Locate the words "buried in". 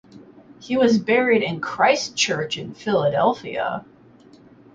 0.97-1.61